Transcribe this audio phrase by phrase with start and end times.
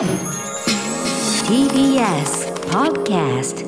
[0.00, 0.08] TBS
[2.70, 3.66] Podcast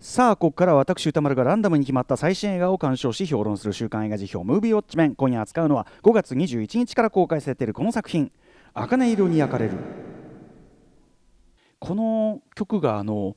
[0.00, 8.32] さあここからは私歌丸がランダムに決まった最新映画を鑑賞し評論する週刊映画辞表「ムービーウォッチメン」今夜扱うのは5月21日から公開されているこの作品
[8.72, 9.72] 「茜色に焼かれる」
[11.78, 13.36] この曲があの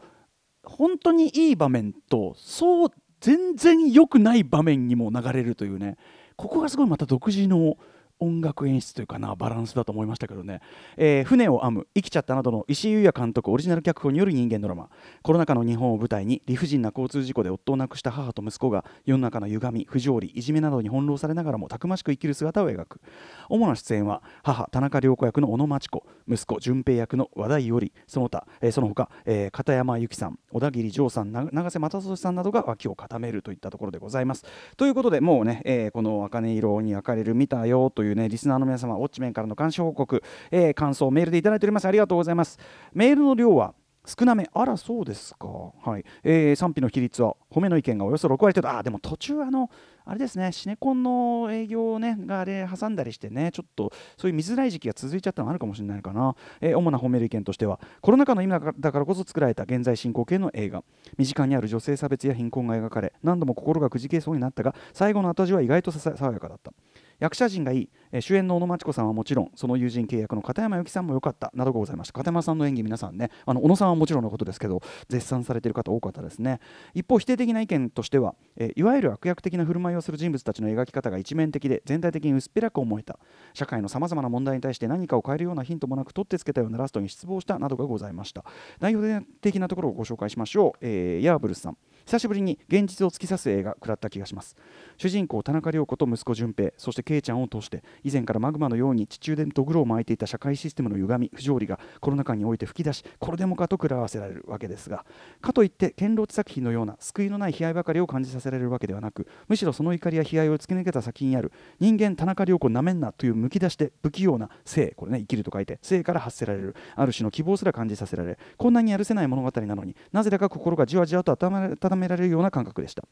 [0.64, 5.98] 本当にいい場面とそう全然良くない場面にも流れるというね。
[6.40, 7.76] ここがすごいまた独自の
[8.20, 10.62] 音楽演出というかなバランスだと思いましたけどね、
[10.98, 14.90] えー船を編む生きちゃったなどの石井裕也監督オリジナル脚本による人間ドラマ。
[15.22, 23.02] コロナ禍の日本を舞台に理不尽な交通事故で夫を亡くした母と息子が世の中の歪み不条理いじめなどに翻弄されながらもたくましく生きる姿を描く。
[23.50, 34.46] 主な出演は母田中涼子役の小野真知子息子淳平役の和田伊織その他、えーその他、えー片山由紀さん小田切丈さん永瀬正敏さんなどが脇を固めるといったところでございます。
[34.78, 41.86] ということでもうね、えーこの茜色に焼かれる見たよといういうねリスナーの皆様ウォッチメンからの監視報告、えー感想メールでいただいております。
[41.86, 42.60] ありがとうございます。
[42.94, 43.74] メールの量は
[44.06, 44.50] 少なめ。
[44.54, 45.48] あらそうですか。
[45.48, 48.70] はい、えー賛否の比率は褒めの意見がおよそ6割程度。
[48.70, 49.70] あでも途中あの
[50.06, 60.84] あれですねシネコンの営業ねがあれ挟んだりしてねちょっとそういう見づらい時期が続いちゃったのあるかもしれないかな、えー主な褒める意見としてはコロナ禍の今だからこそ作られた現在進行形の映画。
[61.18, 66.74] 身近にある女性差別や貧困が描かれ何度も心がくじけそうになったが最後の後味は意外と爽やかだった。
[67.20, 71.52] 役者陣がいい、え主演の小野真知子さんはもちろんその友人契約の片山由紀さんも良かった。
[71.54, 72.14] などがございました。
[72.14, 76.60] 片山さんの演技皆さんねあの小野さんはもちろんのことですけど絶賛されている方多かったですね。
[76.94, 83.20] 一方否定的な意見としては、えいわゆる悪役的な振る舞いをする人物たちの描き方が一面的で全体的に薄っぺらく思えた。
[83.54, 87.60] 社会のさまざまな問題に対して何かを変えるようなヒントもなく取ってつけたようなラストに失望した。
[87.60, 88.44] などがございました。
[88.80, 91.78] 代表的なところをご紹介しましょう、えーヤーブルスさん。
[92.10, 94.56] 久しぶりに現実を突き刺す映画食らった気がします。
[94.98, 105.06] 主人公田中涼子と息子淳平そしてケイちゃんを通して以前からマグマのように地中でドグロを巻いていた社会システムの歪み不条理がコロナ禍において吹き出しこれでもかと食らわせられるわけですが
[105.40, 121.52] かといって堅牢地作品のような救いのない悲哀ばかりを感じさせられるわけではなくむしろその怒りや悲哀を突き抜けた先にある人間田中涼子なめんなというむき出しで不器用な生これね生きると書いて生から発せられるある種の希望すら感じさせられこんなにやるせない物語なのになぜだか心がじわじわと温
[121.99, 123.04] めめられるような感覚でした。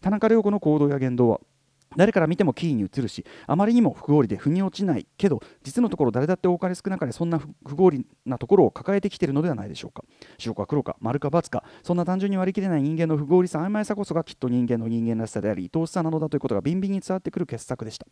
[0.00, 1.40] 田中涼子の行動や言動は
[1.96, 10.04] 誰から見てもキーに映るしあまりにも不合理で腑に落ちないけど実のところ誰だって多かれ少なかれそんな不合理なところを抱えてきているのではないでしょうか。
[10.38, 18.06] 白か黒か丸か×かそんな単純に割り切れない人間の不合理さ曖昧さこそがきっと人間の人間らしさであり愛おしさなのだということがビンビンに伝わってくる傑作でした。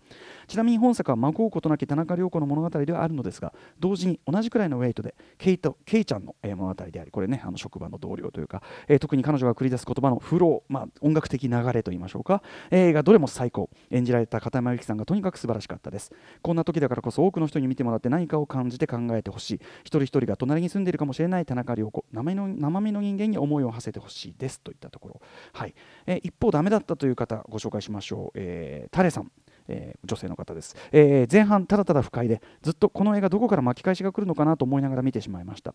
[0.47, 13.66] ちなみに本作はまごうことなき田中涼子の物語ではあるのですが同時に同じくらいのウェイトでケイとケイちゃんの、物語でありこれねあの職場の同僚というか、えー特に彼女が繰り出す言葉のフロー、まあ、音楽的流れといいましょうか、えーがどれも最高。
[13.91, 16.13] 演じられた片山由紀さんがとにかく素晴らしかったです。
[16.43, 19.55] こんな時だからこそ多くの人に見てもらって何かを感じて考えてほしい。
[19.81, 22.05] 一人一人が隣に住んでいるかもしれない田中涼子。
[22.13, 24.61] 生身の生身の人間に思いを馳せてほしいです。
[24.61, 25.21] といったところ、
[25.53, 25.75] はい。
[26.07, 29.31] え一方ダメだったという方ご紹介しましょう、えータレさん。
[29.69, 35.75] えー女性の方です、えー前半ただただ不快でずっとこの映画どこから巻き返しが来るのかなと思いながら見てしまいました。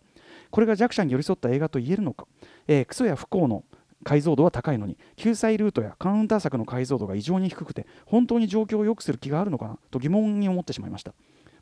[0.50, 2.26] これが弱者に寄り添った映画と言えるのか、
[2.68, 3.66] えークソや不幸の
[4.04, 11.14] 解像度は高いのに救済ルートやカウンター策の解像度が異常に低くて本当に状況を良くする気があるのかなと疑問に思ってしまいました。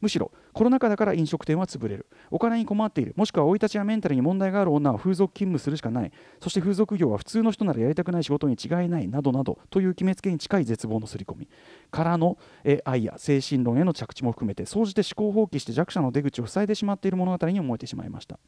[0.02, 2.06] むしろコロナ禍だから飲食店は潰れる。
[2.32, 3.14] お金に困っている。
[3.16, 6.12] もしくは生い立ちやメンタルに問題がある女は風俗勤務するしかない。
[6.42, 9.08] そして風俗業は普通の人ならやりたくない仕事に違いない。
[9.08, 11.50] などなどという決めつけに近い絶望の刷り込み。
[11.92, 18.40] からの、え愛や精神論への着地も含めて総じて思考放棄して弱者の出口を塞いでしまっている物語に思えてしまいました。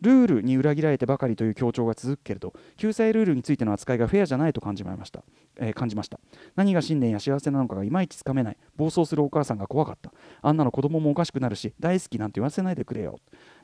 [0.00, 5.22] ルールに裏切られてばかりという強調が続くけれど救済ルールについての扱いがフェアじゃないと感じました、
[5.58, 6.18] えー感じました。
[6.56, 8.56] 何が信念や幸せなのかがいまいちつかめない。
[8.76, 10.12] 暴走するお母さんが怖かった。
[10.42, 13.18] あんなの子供もおかしくなるし大好きなんて言わせないでくれよ、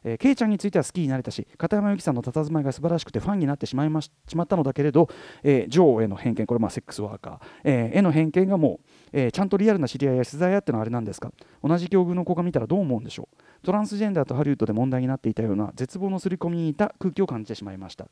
[0.05, 5.09] えー、ケイちゃんについては好きになれたし片山由紀さんの佇まいが素晴らしくてファンになってしまいまししまったのだけれど、
[5.43, 11.33] えー、ジョーへの偏見これまあセックスワーカー、えーへの偏見がもう、えーちゃんとリアルな知り合いや取材やってのはあれなんですか？
[11.63, 13.29] 同じ境遇の子が見たらどう思うんでしょ
[13.63, 13.67] う？
[13.67, 18.07] トランスジェンダーとハリウッドで問題になっていたような絶望の刷り込みにいた空気を感じてしまいました。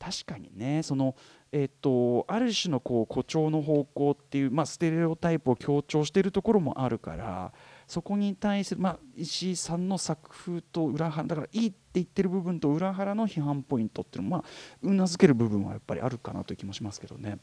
[0.00, 1.14] 確かにねその、
[1.52, 7.52] えっとある種のこう誇張の方向っていう、まあ、ステレオタイプを強調しているところもあるから
[7.86, 14.44] そこに対する、まあ、石井さんの作風と裏腹だからいいって言ってる部分と裏腹の批判ポイントっていうのも、
[14.82, 17.38] うなずける部分はやっぱりあるかなという気もしますけどね。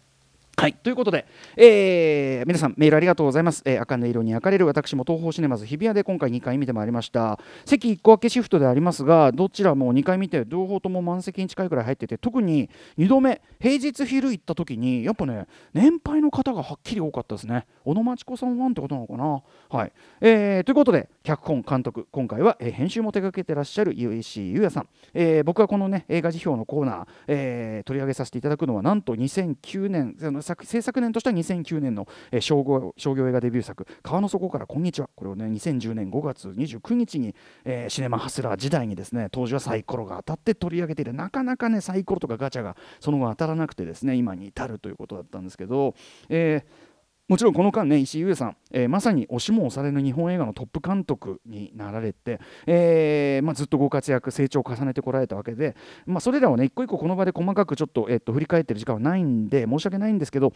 [0.59, 3.62] はい、ということで、えー皆さんメールありがとうございます。
[3.63, 7.39] えー、茜色に焼かれる私も東宝シネマズ日比谷で今回2回見てまいりました。
[7.63, 15.45] 席1個分けシフトでありますが、どちらも2回見て両方とも満席に近いくらい入ってて、特に2度目平日昼行った時にやっぱね
[15.75, 17.68] 年配の方がはっきり多かったですね。
[17.86, 19.44] 小野真知子さんファンってことなのかな？
[19.69, 24.88] はい、えーということで脚本監督今回は、えー編集も手掛けてらっしゃる石井優也さん。
[25.13, 30.15] えー僕はこのね映画辞表のコーナー、えー取り上げさせていただくのはなんと2009年
[30.48, 37.36] 作制作年としては2009年の、えー商業商業映画デビュー作「川の底からこんにちは」これをね2010年5月29日に、
[37.66, 45.94] えーシネマハスラー時代にですね当時はサイコロが当たって取り上げていてなかなかねサイコロとかガチャがその後当たらなくてですね今に至るということだったんですけど、
[46.30, 46.87] えー
[47.28, 55.76] もちろんこの間ね石井優さん、えーまさに押しも押されぬ日本映画のトップ監督になられて、えーまあ、ずっとご活躍成長を重ねてこられたわけで、
[56.06, 60.54] まあ、それらをね一個一個この場で細かくちょっと,、えっと振り返ってる時間はないんで申し訳ないんですけど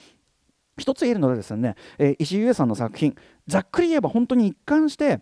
[0.78, 3.16] 一つ言えるのはですね、えー石井優さんの作品
[3.48, 5.20] ざっくり言えば本当に一貫して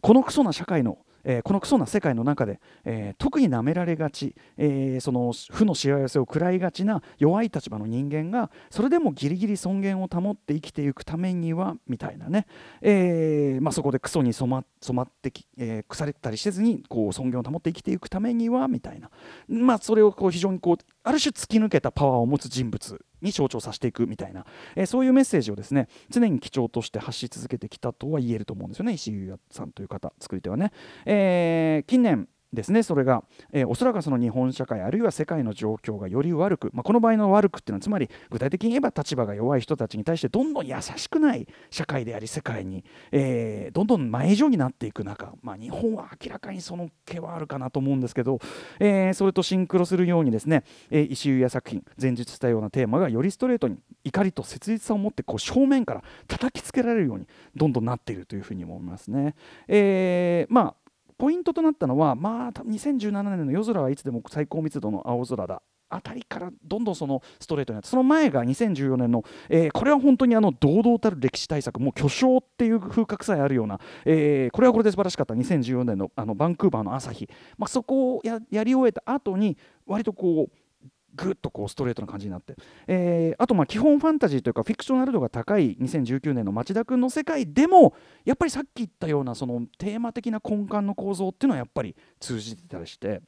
[0.00, 12.46] このクソな社会の、えーこのクソな世界の中で、えー特に舐められがち、えーその負の幸せを食らいがちな弱い立場の人間がそれでもギリギリ尊厳を保って生きていくためにはみたいなね、
[12.80, 19.10] えまあ、そこでクソに染ま染まってき、え腐れたりせずにこう尊厳を保って生きていくためにはみたいな、
[19.48, 23.04] まあ、それをこう非常にこうある種突き抜けたパワーを持つ人物。
[23.22, 24.44] に象徴させていくみたいな、
[24.76, 30.72] えーそういうメッセージをですね常に基調として発し続けてきたとは言えると思うんですよね石井優也さんという方作り手はね。
[31.06, 48.38] えー近年ですねそれが、えーおそらくその日本社会あるいは世界の状況がより悪く、まあ、この場合の悪くっていうのはつまり具体的に言えば立場が弱い人たちに対してどんどん優しくない社会であり世界に、えーどんどん前以上になっていく中、まあ、日本は明らかにその気はあるかなと思うんですけど、
[48.78, 59.34] えーそれとシンクロするようにですね、えー石井優也作品前述したようなテーマがよりストレートに怒りと切実さを持ってこう正面から叩きつけられるようにどんどんなっているというふうに思いますね。
[59.68, 60.81] えーまあ
[61.22, 65.62] ポイントとなったのは、まあ、多分2017年の夜空はいつでも最高密度の青空だ。
[65.88, 80.61] あたりからどんどんそのストレートになってその前が2014年の、えーこれは本当にあの堂々たる歴史大作もう巨匠っていう風格さえあるような、えーこれはこれで素晴らしかった2014年のあのバンクーバーの朝日、まあ、そこをややり終えた後に割とこう
[81.14, 82.54] ぐっとこうストレートな感じになって、
[82.86, 87.94] えーあとまあ基本ファンタジーというかフィクショナル度が高い2019年の町田君の世界でも
[88.24, 93.20] やっぱりさっき言ったようなそのテーマ的な根幹の構造っていうのはやっぱり通じてたりして。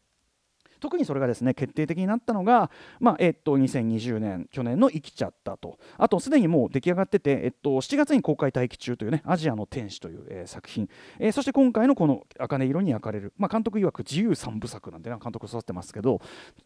[0.84, 2.70] 特にそれがですね決定的になったのが、
[3.00, 5.78] まあえっと、2020年去年の「生きちゃった」と。
[5.96, 16.20] あとすでにもう出来上がってて、えっと、7月に公開待機中というね「アジアの天使」という、えー作品、えーそして今回のこの「茜色に焼かれる」まあ、監督曰く自由三部作なんでね監督育ってますけど、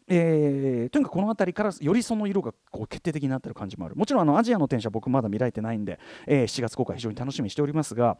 [0.09, 3.95] えーとにかくこの辺りからよりその色がこう決定的になってる感じもある。
[3.95, 8.17] もちろんあのアジアの天使は僕まだ見られてないんで、えー7月公開非常に楽しみにしておりますが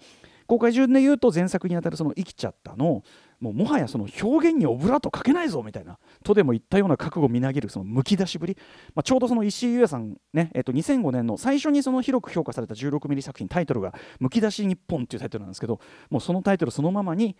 [0.49, 3.03] 公開順で言うと前作にあたるその「生きちゃったの」
[3.39, 8.57] もうもはやその表現にオブラートかけないぞみたいなとでも言ったような覚悟をみなぎるそのむき出しぶり、
[8.95, 15.79] まあ、ちょうどその石井優也さんね、えっと、2005年の最初にその広く評価された16ミリ作品タイトルが「むき出し日本」っていうタイトルなんですけど
[16.09, 17.37] もうそのタイトルそのままに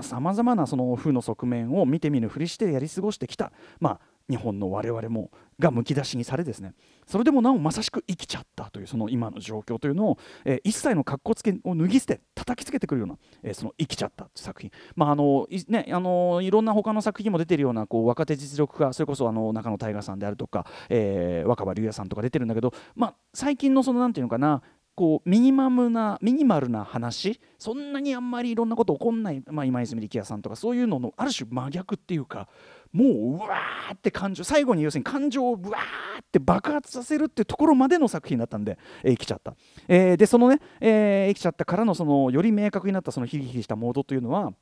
[0.00, 6.74] さまざ、まなその負の側面を見て見ぬふりしてやり過ごしてきた、まあ、日本の我々もがむき出しにされですね。
[7.06, 14.70] それでもなおまさしく生きちゃったというその今の状況というのを、えー一切の格好つけを脱ぎ捨て叩きつけてくるような、えーその生きちゃったという作品。
[14.94, 24.62] まああのいねあのいろんな他の作品も出てるようなこう若手実力家それこそあの中野大河さんであるとか、えー若葉龍也さんとか出てるんだけどまあ最近のそのなんていうのかな
[24.98, 32.48] こうミニマムなミニマルな話そんなにあんまりいろんなこと起こんない、まあ、今泉力也さんとかそういうののある種真逆っていうか
[32.92, 39.54] もううわーって感情最後に要するに感情をうわーって爆発させるっていうところまでの作品だったんで、えー生きちゃった、
[39.88, 44.52] えーでそのね、えー生きちゃったからのそのより明確になったそのヒリヒリしたモードというのは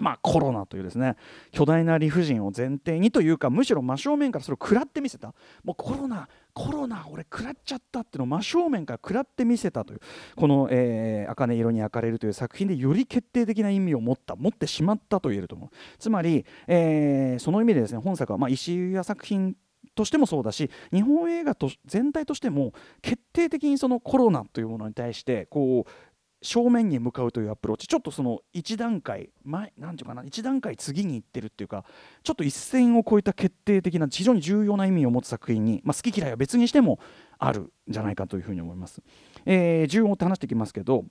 [0.00, 1.16] まあ、コロナというですね
[1.52, 5.34] 巨大な理不尽を前提にというかむしろ真正面からそれを食らってみせた。
[5.64, 10.00] もうコロナコロナ俺食らっちゃったっていうのを真正面から食らってみせたという
[10.34, 15.68] この「えー茜色に焼かれる」という作品でより決定的な意味を持った持ってしまったと言えると思う。
[15.98, 19.56] つまり、えーその意味でですね本作は、まあ、石井や作品
[19.94, 25.90] としてもそうだし日本映画と全体としても決定的にそのコロナというものに対してこう
[26.40, 31.84] 正面に向かうというアプローチちょっとその一段階前なんていうかな一段階次に行ってるっていうか
[32.22, 37.00] ちょっと一線を越えた決定的な非常に重要な意味を持つ作品に、まあ、好き嫌いは別にしても
[37.38, 39.02] あるんじゃないかというふうに思います。
[39.46, 41.04] えー順を追って話していきますけど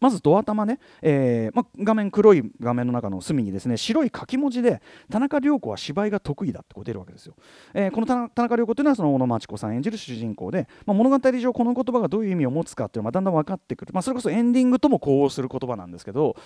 [0.00, 7.34] まずドア玉ね、えーま、画面黒い画面の中の隅にですね白い書き文字で田中涼子は芝居が得意だってこう出るわけですよ、
[7.72, 16.36] えー、この田中涼子というのはその小野真知子さん演じる主人公で、ま、物語上この言葉がどういう意味を持つかっていうのがだんだん分かってくる、ま、それこそエンディングとも呼応する言葉なんですけど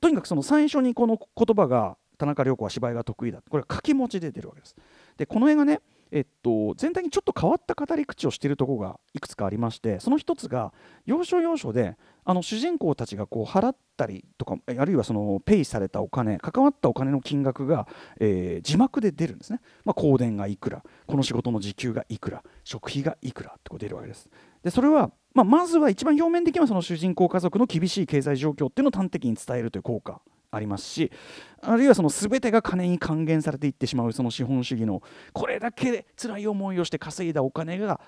[0.00, 4.76] とにかくその最初にこの言葉が田中涼子は芝居が得意だこれは書き文字で出るわけです。
[5.16, 5.80] でこの映画ね
[6.12, 10.72] えっと、全体にちょっと変わった語り口をしているところがいくつかありましてその一つが
[11.04, 17.86] 要所要所であの主人公たちがこう払ったりとかあるいはそのペイされたお金関わったお金の金額が、
[18.20, 24.28] えー、字幕で出るんですね、まあ、香典がいくらこの仕事の時給がいくら食費がいくらってこう出るわけです。
[24.62, 30.20] でそれは、まあ、まずは一番表面的にはその主人公家族の厳しい経済状況っていうのを端的に伝えるという効果
[30.56, 31.10] ありますし
[31.62, 38.00] あるいはその全てが金に還元されていってしまうその資本主義のこれだけで辛い思いをして稼いだお金が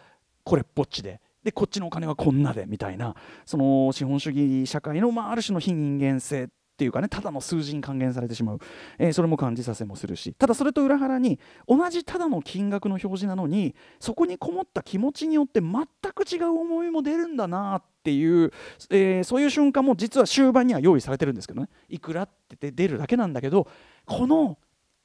[0.45, 3.15] これっぽっちででこっちのお金はこんなでみたいな
[3.47, 8.61] その資本主義社会の、まあ、ある種の非人間性っていうかねただの数字に還元されてしまう、
[8.99, 10.33] えー、それも感じさせもするし。
[10.39, 18.53] ただそれと裏腹に同じただの金額の表示なのにそこにこもった気持ちによって全く違う思いも出るんだなっていう、
[18.91, 21.69] えー、そういう瞬間も実は終盤には用意されてるんですけどね。
[21.89, 22.31] いくらっ
[22.61, 23.67] て出るだけなんだけど
[24.07, 24.57] この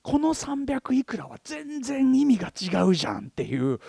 [0.03, 3.79] この300いくらは全然意味が違うじゃんっていう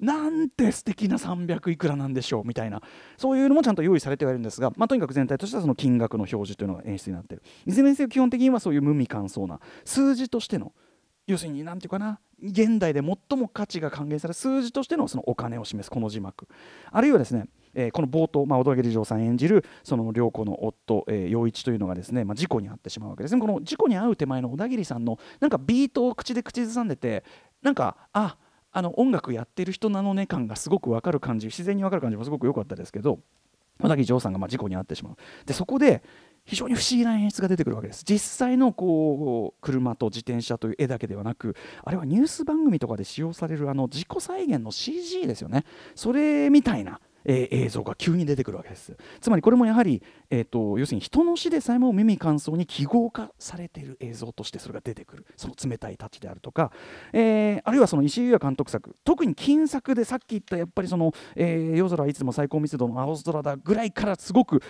[0.00, 2.80] なんて素敵な300いくらなんでしょうみたいな
[3.16, 7.42] そういうのもちゃんと用意されてはいるんですが、まあ、とにかく全体としてはその金額の表示というのが演出になっている。
[7.66, 10.72] いずれにせよ基本的にはそういう無味乾燥な数字としての
[11.26, 16.48] 要するに何て言うかな現代で最も価値が還元される数字としてのそのお金を示すこの字幕。
[16.90, 23.34] あるいはですねえー、この冒頭、まあ、小田切丈さん演じるその良子の夫、えー、陽一というのがですね、まあ、事故に遭ってしまうわけです。
[23.34, 27.24] ねこの事故に遭う手前の小田切さんのなんかビートを口で口ずさんでて
[27.62, 28.36] なんかあ
[28.72, 33.20] あの音楽やってる人なのね感がすごく分かる感じ自然に分かる感じもすごく良かったですけど
[33.80, 35.16] 小田切丈さんがま事故に遭ってしまう。
[35.46, 36.02] でそこで
[36.44, 38.04] 非常に不思議な演出が出てくるわけです。
[38.04, 45.64] 実際のこう車と自転車という絵だけではなくあれはニュース番組とかで使用されるあの自己再現の CG ですよね。
[45.94, 48.96] それみたいなえー、映像が急に出てくるわけです。
[49.20, 55.26] つまりこれもやはり、えーと、要するに人の死でさえも耳乾燥に記号化されている映像としてそれが出てくる。
[55.36, 56.72] その冷たいタッチであるとか、
[57.12, 64.62] えー、あるいはその石井優也監督作特に金作でさっき言ったやっぱりその、えー、夜空はいつも最高密度の青空だぐらいからすごく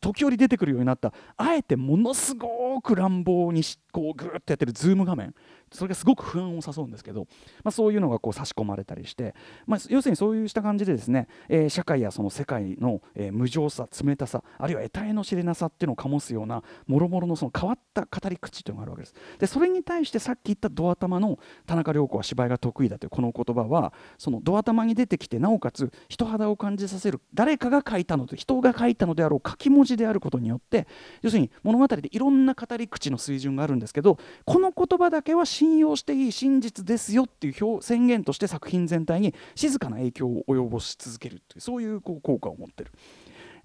[0.00, 1.12] 時折出てくるようになった。
[1.36, 5.34] あえてものすごく乱暴にこうグーッとやってるズーム画面。
[5.72, 7.26] それがすごく不安を誘うんですけど、
[7.64, 9.34] まあ、そういうのがこう差し込まれたりして、
[9.66, 19.14] まあ、要するにそういうした感じでですね、えー、社会やその世界の、えー、無情さ冷たさあるいは得体の知れなさっていうのを醸すようなもろもろのその変わった語り口というのがあるわけです。
[19.38, 30.86] でそれに対してさっき言ったドア玉の田中涼子は芝居が得意だというこの言葉はそのドア玉に出てきてなおかつ人肌を感じさせる誰かが書いたのと人が書いたのであろう書き文字であることによって
[31.22, 42.92] 要するに物語でいろんな語り口の水準があるんですけどこの言葉だけは信用していい真実ですよっていう宣言として作品全体に静かな影響を及ぼし続けるというそういうこう効果を持ってる。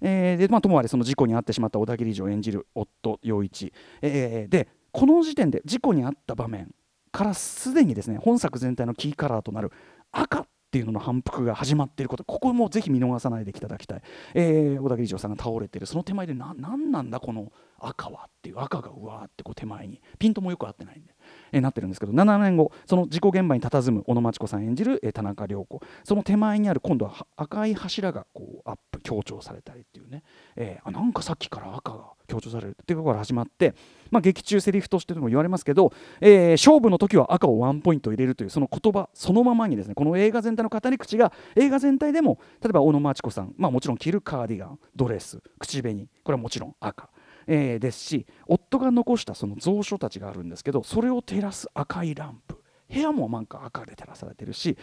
[0.00, 6.72] えー、でまあ、ともあれその事故に遭ってしまった小田切城を演じる夫陽一、えー、でこの時点で事故に遭った場面
[7.10, 9.72] からすでにですね本作全体のキーカラーとなる
[10.12, 12.24] 赤っていうのの反復が始まっていること。
[12.24, 14.02] ここもぜひ見逃さないでいただきたい、
[14.34, 15.86] えー、小田切城さんが倒れている。
[15.86, 20.02] その手前で何なんだこの赤はっていう赤がうわーってこう手前に。
[20.18, 21.14] ピントもよく合ってないんで。
[21.52, 22.12] えなってるんですけど。
[22.12, 25.80] 7年後その事故現場に佇む小野真知子さん演じる、え田中涼子。
[26.04, 30.22] その手前にある今度は赤い柱がこうアップ強調されたりっていうね、
[30.56, 32.76] えー、あなんかさっきから赤が強調される。
[32.80, 33.74] っていうところから始まって、
[34.10, 47.10] まあ、劇中セリフとしても言われますけど、えー、勝負の時は赤をワンポイント入れるというその言葉そのままにですねこの映画全体の語り口が映画全体でも例えば小野真知子さん、まあ、もちろん着るカーディガンドレス口紅これはもちろん赤
[47.50, 52.58] えー、ですし夫が残したその蔵書たちがあるんですけどそれを照らす赤いランプ
[52.90, 54.78] 部屋もなんか赤で照らされてるし、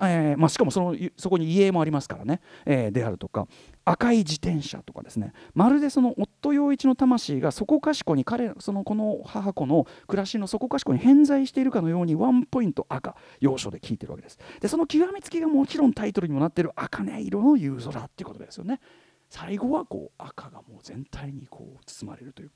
[0.00, 3.46] えーまあ、しかもそのそこに家もありますからね、えー、であるとか。
[3.84, 5.32] 赤い自転車とかですね。
[5.54, 14.38] まるでその夫陽一の魂がそこかしこに彼そのこの母子の暮らしのそこかしこに偏在しているかのようにワンポイント赤要所で聞いてるわけです。
[14.60, 18.80] でその極めつきがもちろんタイトルにもなっている茜色の夕空っていうことですよね。
[19.28, 22.50] 最後はこう赤がもう全体にこう包まれるという。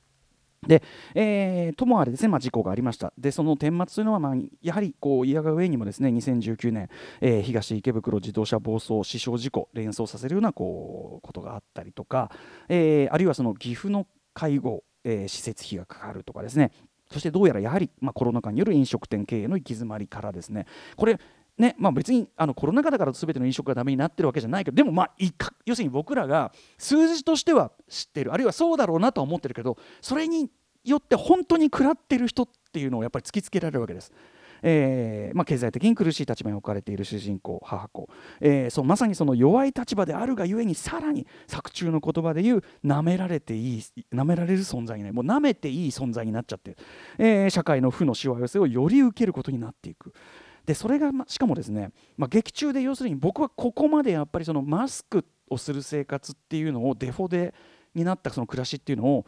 [0.66, 0.82] で、
[1.14, 3.12] えー、ともあれですね、まあ、事故がありました。
[3.16, 6.88] で、その顛末というのは、まあ、やはりこう嫌が上にもですね、2019年、
[7.20, 12.30] えー、東池袋自動車暴走死傷事故、連想させるようなこうことがあったりとか、
[12.68, 16.72] えー、あるいはその岐阜の介護、えー、施設費がかかるとかですね、
[17.10, 21.18] そしてどうやらやはり、まあ、コロナ禍による飲食店経営の行き詰まりからですね、これ、
[21.58, 30.50] ねまあ、別にあのコロナ禍だから全ての飲食がダメになってるわけじゃないけどでもまあいか要するに僕らが数字としては知ってるあるいはそうだろうなとは思ってるけどそれに
[30.84, 34.12] よって本当に食らってる人っていうのをやっぱり突きつけられるわけです。
[34.62, 38.08] えーまあ、経済的に苦しい立場に置かれている主人公母子、
[38.40, 46.76] えー、そうまさにその弱い立場であるがゆえにさらに作中の言葉で言う舐められていい舐められる存在にねもう舐めていい存在になっちゃって、
[47.18, 50.12] えー、社会の負のしわ寄せをより受けることになっていく。
[50.68, 57.54] でそれが、ま、しかもですね、まあ、劇中で要するに僕はここまでやっぱりそのマスクをする生活っていうのをデフォで
[57.94, 59.24] になったその暮らしっていうのを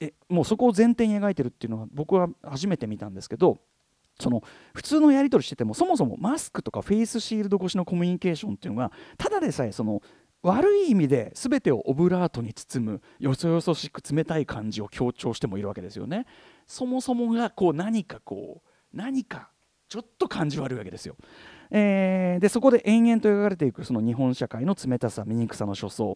[0.00, 3.56] えもうそこを前提に描いてるっていうのは僕は初めて見たんですけど
[4.20, 4.42] その
[4.74, 10.02] 普通のやり取りしててもそもそもマスクとかフェイスシールド越しのコミュニケーションっていうのがただでさえその
[10.42, 16.26] 悪い意味で全てをオブラートに包むよそよそしく冷たい感じを強調してもいるわけですよね。
[16.66, 19.48] そもそもがこう何かこう何か
[19.88, 21.16] ちょっと感じ悪いわけですよ。
[21.70, 26.14] えー、でそこで延々と描かれていくその日本社会の冷たさ醜さの所相、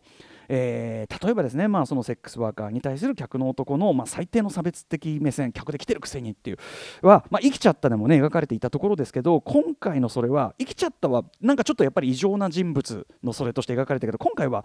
[0.49, 6.59] えー、例えばですね、まあ、そのセックスワーカーに対する客の男の、まあ、最低の差別的目線客で来てるくせにっていう
[7.03, 14.65] は、まあ、生きちゃったでもね描かれていたところですけど今回のそれは生きちゃったはなんかちょっとやっぱり異常な人物のそれとして描かれてるけど今回は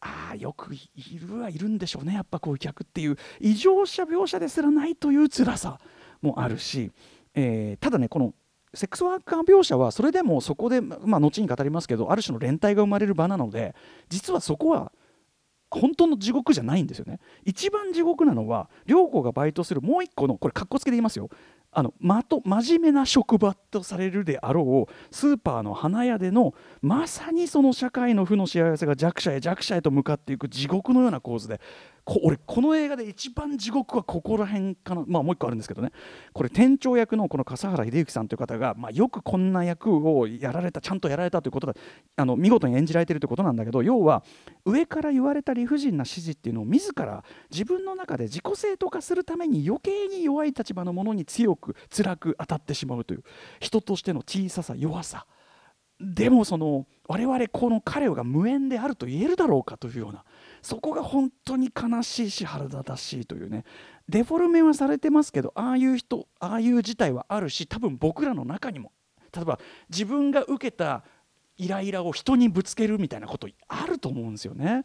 [0.00, 5.80] ああよくいるはいるんでしょうねやっぱこういう客っていう異常者描写ですらないという辛さ
[6.20, 6.92] もあるし。
[7.34, 8.34] えー、ただねこの
[8.74, 13.74] セックスワーカー描写はそれでもそこで、まあ、後に語りますけどある種の連帯が生まれる場なので
[14.08, 14.92] 実はそこは
[15.70, 17.18] 本当の地獄じゃないんですよね。
[17.44, 21.30] 一番地獄なのは良子がバイトするもう一個のこれかっこつけで言いますよ。
[21.74, 31.60] あのまと真面目な職場とされるであろうスーパーの花屋でのまさにその社会の負の幸せが弱者へ弱者へと向かっていく地獄のような構図で
[32.04, 35.04] こ俺この映画で一番地獄はここら辺かな。
[35.06, 35.92] まあもう一個あるんですけどね。
[36.32, 41.74] これ店長役のこの笠原秀幸さんという方が、まあ、よくこんな役をやられたちゃんとやられたということだ
[42.16, 44.24] あの見事に演じられてるということなんだけど要は
[44.64, 53.24] 上から言われた理不尽な指示っていうのを自ら自分の中で自己正当化するために余計に弱い立場のものに強くく辛く当たってしまうという
[53.60, 55.26] 人としての小ささ弱さ
[56.02, 60.24] でもその我々この彼が無縁であると言えるだろうかというような
[60.60, 63.64] そこが本当に悲しいし腹立たしいというね
[64.08, 68.92] デフォルメはされてますけどああいう人ああいう事態はあるし多分僕らの中にも
[69.34, 71.04] 例えば自分が受けた
[71.56, 74.84] イライラを人にぶつけるみたいなことあると思うんですよね。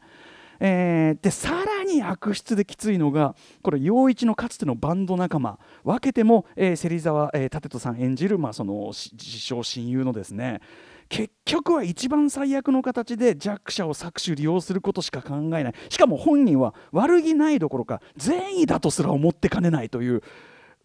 [0.60, 5.60] えー、でさらに悪質できついのがこれ陽一のかつてのバンド仲間。
[5.84, 10.62] 分けても、芹沢、えー、立人さん演じる、まあ、その自称親友のですね。
[11.10, 15.74] 結局は一番最悪の形で弱者を搾取利用することしか考えない。
[15.89, 20.22] しかも本人は悪気ないどころか善意だとすら思ってかねないという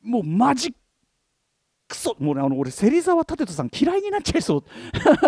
[0.02, 0.74] もうマジ
[1.92, 4.64] クソもう、ね、あの俺芹沢立人さん嫌いになっちゃいそう。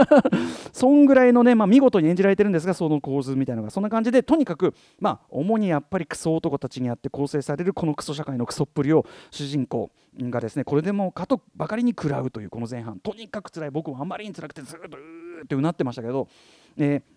[0.73, 3.71] そんぐらいのね、まあ、見事に演じられてるんですがその構図みたいなのが。
[3.71, 12.99] そんな感じでとにかくまあ主にやっぱりクソ男たちにあって構成されるこのクソ社会のクソっぷりを主人公がですねこれでもかとばかりに食らうというこの前半。
[12.99, 16.29] とにかく辛い僕もあんまりに辛くてずっとうーってうなってましたけど、
[16.79, 17.15] えー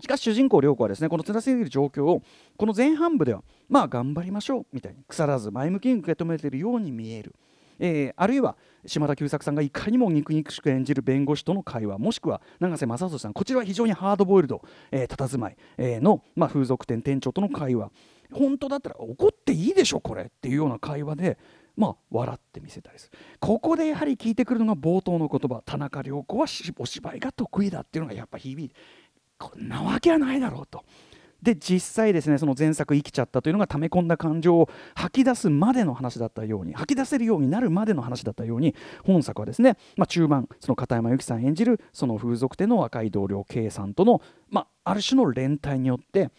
[0.00, 2.22] しかし主人公涼子はですねこの辛すぎる状況を
[2.56, 7.36] この前半部ではまあ頑張りましょうみたいに腐らず前向きに受け止めているように見える、
[7.84, 17.90] えー、あるいは島田久作さんがいかにも肉々しく演じる弁護士との会話もしくは永瀬正人さんこちらは非常にハードボイルド、えー、佇まい、えー、の、まあ、風俗店店長との会話。
[18.32, 21.38] 本当だったら怒っていいでしょこれっていうような会話で
[21.74, 23.18] まあ、笑ってみせたりする。
[23.40, 25.62] ここでやはり聞いてくるのが冒頭の言葉。
[25.64, 26.46] 田中涼子は
[26.78, 28.74] お芝居が得意だっていうのがやっぱ響いて
[29.38, 30.84] こんなわけはないだろうと。
[31.42, 38.74] で実際ですねその前作生きちゃったというのが溜め込んだ感情を吐き出すまでの話だったように吐き出せるようになるまでの話だったように
[39.04, 46.30] 本作はですね、まあ、中盤その片山由紀さん演じるその風俗店の若い同僚 K さんとの、まあ、ある種の連帯によって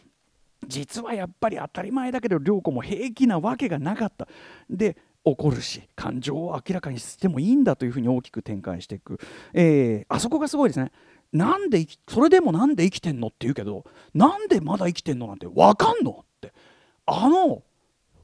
[0.67, 4.27] 実はやっぱり当たり前だけど涼子も平気なわけがなかった。
[4.69, 9.19] で怒るし感情を明らかにしてもいいんだというふうに大きく展開していく、
[9.53, 10.91] えー、あそこがすごいですね。
[11.33, 16.53] なんでそれでもなんで生きてんのって言うけどなんでまだ生きてんのなんて分かんのって。
[17.05, 17.63] あの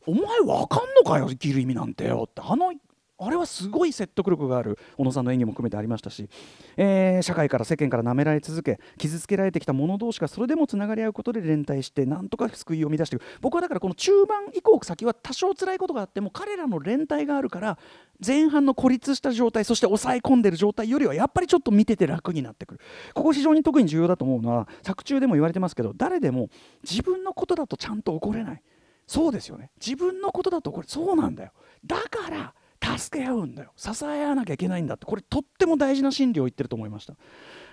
[0.06, 2.42] お前分かんのかよ生きる意味なんてよって。
[2.44, 2.74] あの
[3.22, 6.30] あれはすごい説得力がある小野さんの演技も含めてありましたし、
[6.78, 13.26] えー、社会から世間から舐められ続け傷つけられてきた者同士がそれでもつながり合うことで連帯してなんとか救いを生み出していく。
[13.42, 17.78] 僕はだからこの中盤以降先は多少辛いことがあっても彼らの連帯があるから
[18.26, 22.80] 前半の孤立した状態そして抑え込んでる状態よりはやっぱりちょっと見てて楽になってくる。
[23.14, 26.48] ここ非常に特に重要だと思うのは作中でも言われてますけど誰でも
[26.90, 28.62] 自分のことだとちゃんと怒れない。
[29.08, 29.72] そうですよね。
[29.84, 31.52] 自分のことだとこれそうなんだよ。
[31.86, 32.54] だから
[33.00, 33.72] 助け合うんだよ。
[33.76, 35.06] 支え合わなきゃいけないんだって。
[35.06, 37.16] これとっても大事な心理を言ってると思いました。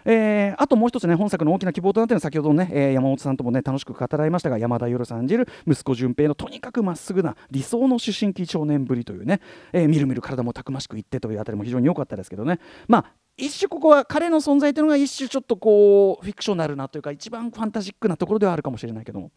[0.08, 9.40] えー、あともう一つね本作の大きな希望となっているのは先ほどね、えー、山本さんともね楽しく語られましたが山田優さん演じる息子淳平のとにかくまっすぐな理想の思春期少年ぶりというね、
[9.72, 12.60] えー、みるみる体もたくましくいってというあたりも非常に良かったですけどね。
[12.86, 19.30] まあ一種ここは彼の存在というのが一種ちょっとこうフィクショナルなというか一番ファンタジックなところではあるかもしれないけども。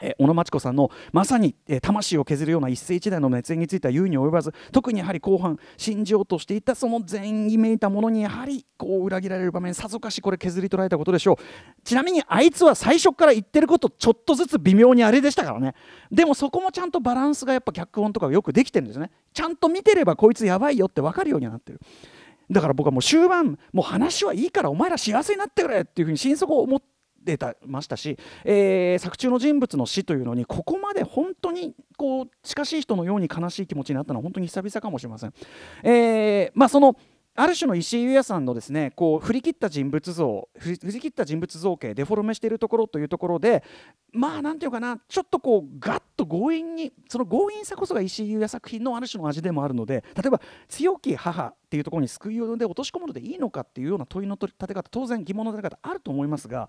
[0.00, 11.36] え小野真知子さんのまさに、え魂を削るような一世一代の熱演については言うに及ばず特にやはり後半信じようとしていたその全員にめいたものにやはりこう裏切られる場面さぞかしこれ削り取られたことでしょう。
[11.84, 15.74] ちなみにあいつは最初から言ってることちょっとずつ微妙にあれでしたからね。
[16.10, 19.10] でもそこもちゃんとバランスがやっぱ脚本とかよくできてるんですね。
[19.32, 21.80] ちゃんと見てればこいつやばいよって分かるようになってる。
[22.50, 26.82] だから僕はもう終盤もう話はいいからお前ら幸せになってくれっていうふうに心底思っ
[27.22, 35.34] 出たましたし、えー、作中の人物の死というのにここまで本当にこう近しい人のように悲しい気持ちになったのは本当に久々かもしれません。
[35.82, 36.96] えー、まあ、その
[37.36, 43.62] ある種の石井優也さんのですねこう振り切った人物像振り切った人物造形デフォルメしているところというところで
[44.12, 56.68] まあなんていうかなちょっとこうガッと強引にその強引さこそが石井優也作品のある種の味でもあるので例えば強き母っていうところに救いをで落とし込むのでいいのかっていうような問いの立て方当然疑問の立て方あると思いますが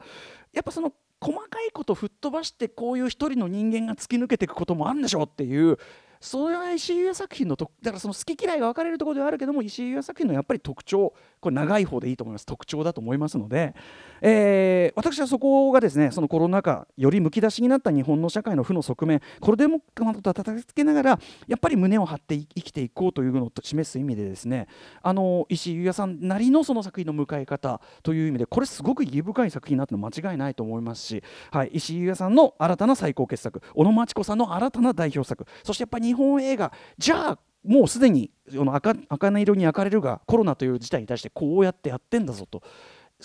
[0.53, 5.77] やっぱその細かいこと吹っ飛ばしてこういう一人の人間が突き抜けていくこともあるんでしょうっていう
[6.21, 12.45] それは石井優也作品のだからその好き嫌いが分かれるところではあるけども石井優也作品のやっぱり特徴これ長い方でいいと思います。
[12.45, 13.73] 特徴だと思いますので、
[14.21, 24.67] えー、私はそこがですねそのコロナ禍よりむき出しになった日本の社会の負の側面これでもかなと叩きつけながらやっぱり胸を張って生きていこうというのを示す意味でですね
[25.01, 42.61] あの石井優也さんなりのその作品の迎え方という意味でこれすごく意義深い作品になったの間違いないと思いますし、はい、石井優也さんの新たな最高傑作小野真知子さんの新たな代表作そしてやっぱり日本映画じゃあもうすでにの赤赤色に焼かれるがコロナという事態に対してこうやってやってんだぞと。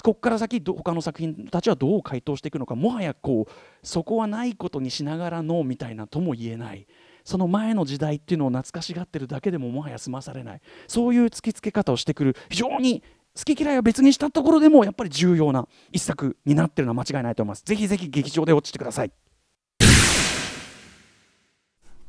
[0.03, 6.87] ここから先他の作品たちはどう回答していくのかもはやこうそこはないことにしながらのみたいなとも言えない。
[7.25, 10.61] その前の時代っていうのを懐かしがってるだけでももはや済まされない。
[10.87, 13.03] そういう突きつけ方をしてくる非常に
[13.35, 17.65] 好き嫌いは別にしたところでもやっぱり重要な一作になってるのは間違いないと思います。
[17.65, 19.13] ぜひぜひ劇場で落ちてください。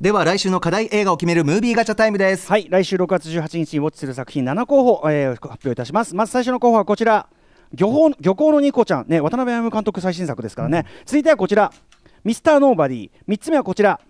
[0.00, 2.48] では来週の課題映画を決めるムービーガチャタイムです。
[2.48, 6.14] はい来週6月18日にウォッチする作品7候補、えー、発表いたします。
[6.14, 7.28] まず最初の候補はこちら。
[7.74, 9.08] 漁港漁港のニコちゃん。
[9.08, 11.72] ね渡辺歩監督最新作ですからね、うん、続いてはこちら。
[12.22, 13.10] ミスターノーバディ。
[13.26, 14.00] 3つ目はこちら。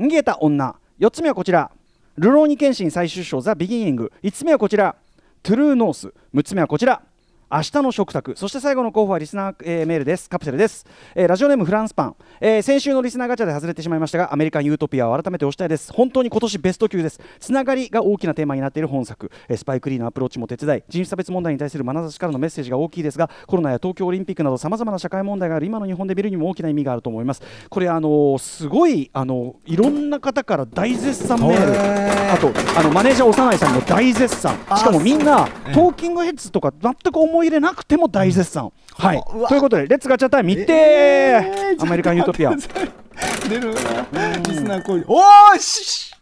[0.00, 0.74] 逃げた女。
[0.98, 1.70] 4つ目はこちら。
[2.18, 4.12] るろうに剣心最終章ザ・ビギニング。
[4.24, 4.96] 5つ目はこちら。
[5.44, 6.12] トゥルーノース。
[6.34, 7.02] 6つ目はこちら
[7.48, 10.28] 明日の食卓そして最後の候補はリスナー、えー、メールです。
[10.28, 15.92] カプセルです、えー、ラジオネームフランスパン、えー、先週のリスナーガチャで外れてしまいましたがアメリカンユートピアを改めて推したいです。
[15.92, 17.20] 本当に今年ベスト級です。
[17.38, 25.66] つながりが大きなテーマになっている本作、えー、スパイク・リーのアプローチも手伝い人種差別問題に対する眼差しからのメッセージが大きいですがコロナや東京オリンピックなどさまざまな社会問題がある。
[25.66, 27.42] 今の日本で見るにも大きな意味があると思います。
[27.70, 32.32] これあのー、すごいあのいろんな方から大絶賛メール。
[32.32, 34.58] あとあのマネージャー幼いさんも大絶賛。
[34.76, 38.72] しかもみんなトーキングヘッズとか全く思い入れなくても大絶賛。
[38.94, 42.54] はい、ということで、 Let's ガチャタイム見て、えー、アメリカンユートピア。
[43.48, 43.74] 出る
[44.12, 45.02] な、リスナー声。
[45.06, 46.15] おーし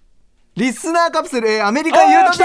[0.56, 2.44] リスナーカプセル、えー、アメリカンユートピ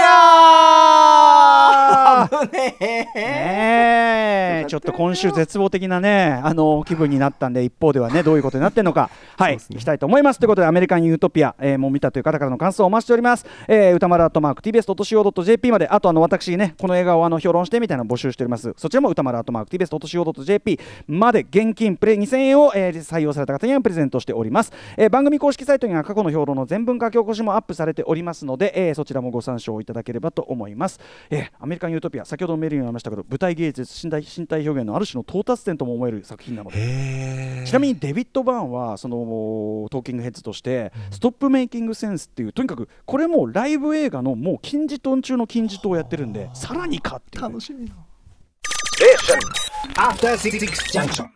[2.52, 9.10] ねちょっと今週絶望的なねあの気分になったんで一方ではねどういうことになってるのか。
[9.36, 10.40] はい、ね、いきたいと思います。
[10.40, 18.74] ということでアメリカンユートピア、えー、もう見たという方からの感想をお待ちしております、えー、歌丸アットマーク TBS.CO.JP まであとあの私ねこの映画をあの評論してみたいなのを募集しております。
[18.76, 37.50] そちらも歌丸アットマーク TBS.CO.JP まで現金プレイ2000円を、えー、採用された方にはプレゼントしております、えー、番組公式サイトには過去の評論の全文書き起こしもアップされておりますので、えー、そちらもご参照いただければと思います、えー、アメリカンユートピア先ほどメールにありましたけど舞台芸術身体身体表現のある種の到達点とも思える作品なので。
[37.66, 39.16] ちなみにデビッド・バーンはその
[39.90, 47.94] トーキングヘッズとして、うん、ストップメイキングセンスっていうとにかくこれもライブ映画のもう金字塔中の金字塔をやってるんでさらにかっていう、ね、楽しみな
[49.02, 49.16] え
[49.96, 51.28] After 66 junction.